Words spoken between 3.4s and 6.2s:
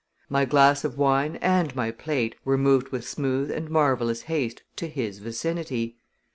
and marvelous haste to his vicinity.